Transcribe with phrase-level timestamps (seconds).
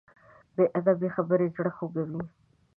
[0.55, 2.21] بې ادبه خبرې زړه خوږوي.